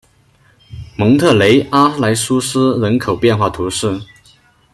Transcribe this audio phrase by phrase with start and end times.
[0.97, 4.01] 蒙特雷阿莱苏斯人口变化图示